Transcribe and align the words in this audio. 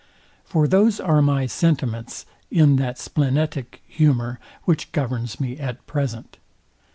For 0.45 0.67
those 0.67 0.99
are 0.99 1.21
my 1.21 1.45
sentiments 1.45 2.25
in 2.49 2.77
that 2.77 2.97
splenetic 2.97 3.83
humour, 3.87 4.39
which 4.65 4.91
governs 4.93 5.39
me 5.39 5.59
at 5.59 5.85
present. 5.85 6.37